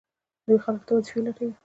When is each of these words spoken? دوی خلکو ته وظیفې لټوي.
دوی 0.45 0.57
خلکو 0.65 0.83
ته 0.87 0.91
وظیفې 0.95 1.19
لټوي. 1.25 1.53